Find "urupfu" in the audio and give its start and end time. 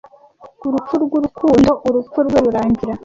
0.67-0.93, 1.87-2.17